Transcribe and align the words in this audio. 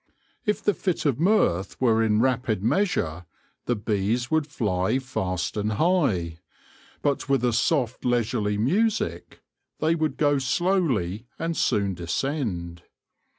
If 0.47 0.63
the 0.63 0.73
fit 0.73 1.05
of 1.05 1.19
mirth 1.19 1.79
were 1.79 2.01
in 2.01 2.21
rapid 2.21 2.63
measure, 2.63 3.27
the 3.67 3.75
bees 3.75 4.31
would 4.31 4.47
fly 4.47 4.97
fast 4.97 5.55
and 5.55 5.73
high; 5.73 6.39
but 7.03 7.29
with 7.29 7.45
a 7.45 7.53
soft 7.53 8.03
leisurely 8.03 8.57
music, 8.57 9.41
they 9.77 9.93
would 9.93 10.17
go 10.17 10.39
slowly, 10.39 11.27
and 11.37 11.55
soon 11.55 11.93
descend. 11.93 12.81